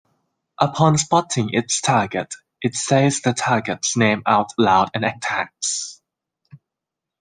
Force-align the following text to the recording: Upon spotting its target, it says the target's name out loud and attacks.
Upon 0.59 0.97
spotting 0.97 1.51
its 1.53 1.79
target, 1.79 2.33
it 2.59 2.73
says 2.73 3.21
the 3.21 3.33
target's 3.33 3.95
name 3.95 4.23
out 4.25 4.49
loud 4.57 4.89
and 4.95 5.05
attacks. 5.05 6.01